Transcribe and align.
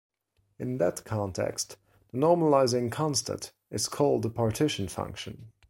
In 0.57 0.79
that 0.79 1.05
context, 1.05 1.77
the 2.09 2.17
normalizing 2.17 2.91
constant 2.91 3.51
is 3.69 3.87
called 3.87 4.23
the 4.23 4.31
partition 4.31 4.87
function. 4.87 5.51